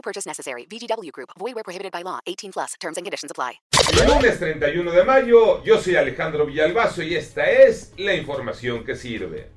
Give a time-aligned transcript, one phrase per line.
[0.00, 0.64] No purchase necessary.
[0.64, 1.28] VGW Group.
[1.38, 2.20] Void where prohibited by law.
[2.26, 2.74] 18 plus.
[2.80, 3.60] Terms and conditions apply.
[4.06, 9.50] Lunes 31 de mayo, yo soy Alejandro Villalbazo y esta es la información que sirve.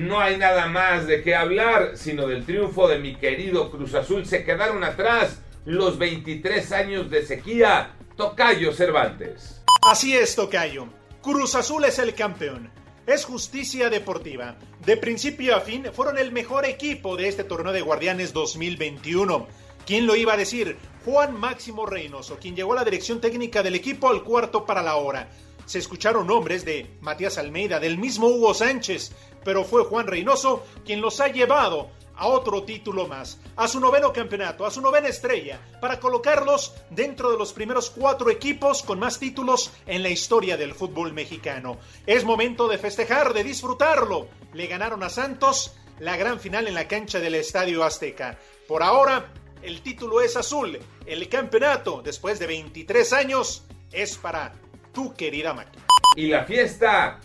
[0.00, 4.26] No hay nada más de qué hablar, sino del triunfo de mi querido Cruz Azul.
[4.26, 7.94] Se quedaron atrás los 23 años de sequía.
[8.16, 9.62] Tocayo Cervantes.
[9.88, 10.88] Así es, Tocayo.
[11.22, 12.68] Cruz Azul es el campeón.
[13.06, 14.56] Es justicia deportiva.
[14.84, 19.46] De principio a fin, fueron el mejor equipo de este torneo de Guardianes 2021.
[19.86, 20.78] ¿Quién lo iba a decir?
[21.04, 24.96] Juan Máximo Reynoso, quien llegó a la dirección técnica del equipo al cuarto para la
[24.96, 25.28] hora.
[25.66, 29.12] Se escucharon nombres de Matías Almeida, del mismo Hugo Sánchez,
[29.44, 34.10] pero fue Juan Reynoso quien los ha llevado a otro título más, a su noveno
[34.10, 39.18] campeonato, a su novena estrella, para colocarlos dentro de los primeros cuatro equipos con más
[39.18, 41.76] títulos en la historia del fútbol mexicano.
[42.06, 44.28] Es momento de festejar, de disfrutarlo.
[44.54, 48.38] Le ganaron a Santos la gran final en la cancha del Estadio Azteca.
[48.66, 49.30] Por ahora,
[49.64, 50.78] el título es azul.
[51.06, 54.52] El campeonato, después de 23 años, es para
[54.92, 55.84] tu querida máquina.
[56.16, 57.18] Y la fiesta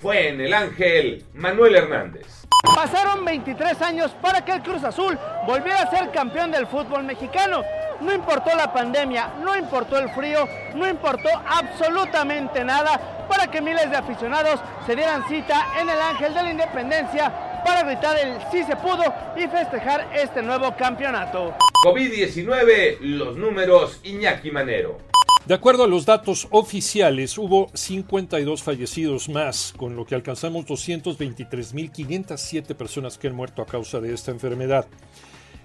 [0.00, 2.44] fue en el Ángel Manuel Hernández.
[2.74, 7.62] Pasaron 23 años para que el Cruz Azul volviera a ser campeón del fútbol mexicano.
[8.00, 13.90] No importó la pandemia, no importó el frío, no importó absolutamente nada para que miles
[13.90, 17.32] de aficionados se dieran cita en el Ángel de la Independencia
[17.66, 19.02] para gritar el sí se pudo
[19.36, 21.52] y festejar este nuevo campeonato.
[21.84, 24.98] COVID-19, los números Iñaki Manero.
[25.46, 32.76] De acuerdo a los datos oficiales, hubo 52 fallecidos más, con lo que alcanzamos 223.507
[32.76, 34.86] personas que han muerto a causa de esta enfermedad.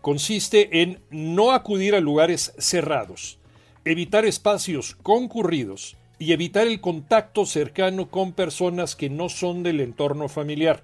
[0.08, 3.40] consiste en no acudir a lugares cerrados,
[3.84, 10.30] evitar espacios concurridos y evitar el contacto cercano con personas que no son del entorno
[10.30, 10.82] familiar.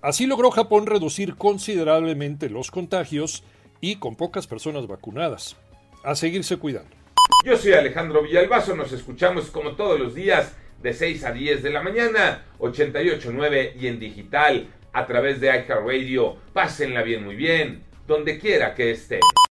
[0.00, 3.44] Así logró Japón reducir considerablemente los contagios
[3.82, 5.56] y con pocas personas vacunadas.
[6.02, 6.96] A seguirse cuidando.
[7.44, 11.70] Yo soy Alejandro Villalbazo, nos escuchamos como todos los días de 6 a 10 de
[11.70, 16.36] la mañana, 88.9 y en digital a través de iHeartRadio.
[16.52, 19.20] Pásenla bien, muy bien donde quiera que esté.